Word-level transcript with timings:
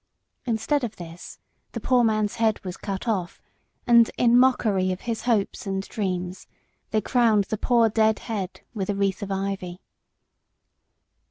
Instead 0.45 0.83
of 0.83 0.95
this, 0.95 1.37
the 1.73 1.79
poor 1.79 2.03
man's 2.03 2.37
head 2.37 2.59
was 2.65 2.75
cut 2.75 3.07
off, 3.07 3.39
and, 3.85 4.09
in 4.17 4.35
mockery 4.35 4.91
of 4.91 5.01
his 5.01 5.21
hopes 5.25 5.67
and 5.67 5.87
dreams, 5.89 6.47
they 6.89 7.01
crowned 7.01 7.43
the 7.43 7.55
poor 7.59 7.87
dead 7.87 8.17
head 8.17 8.61
with 8.73 8.87
the 8.87 8.95
wreath 8.95 9.21
of 9.21 9.31
ivy. 9.31 9.79